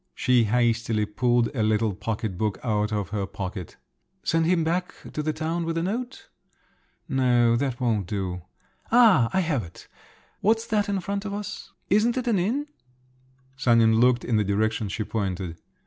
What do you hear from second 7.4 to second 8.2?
that won't